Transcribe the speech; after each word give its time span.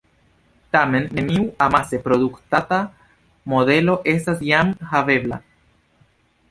Tamen 0.75 1.03
neniu 1.17 1.43
amase 1.65 1.99
produktata 2.07 2.81
modelo 3.55 3.99
estas 4.17 4.43
jam 4.51 4.75
havebla. 4.95 5.43